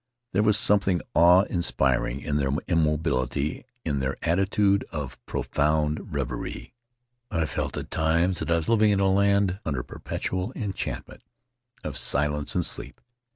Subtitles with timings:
[0.33, 6.73] There was something awe inspiring in their immobility, in their attitude of profound reverie.
[7.29, 11.07] I felt at times that I was living in a land under a perpetual enchant
[11.07, 11.21] ment
[11.83, 12.99] of silence and sleep.